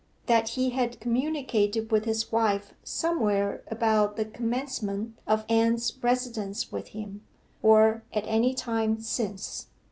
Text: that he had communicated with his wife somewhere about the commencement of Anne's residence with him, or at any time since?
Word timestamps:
that 0.25 0.49
he 0.57 0.71
had 0.71 0.99
communicated 0.99 1.91
with 1.91 2.05
his 2.05 2.31
wife 2.31 2.73
somewhere 2.83 3.61
about 3.67 4.15
the 4.15 4.25
commencement 4.25 5.15
of 5.27 5.45
Anne's 5.47 5.95
residence 6.01 6.71
with 6.71 6.87
him, 6.87 7.21
or 7.61 8.01
at 8.11 8.23
any 8.25 8.55
time 8.55 8.99
since? 8.99 9.67